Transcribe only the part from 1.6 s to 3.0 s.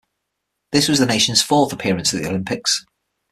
appearance at the Olympics.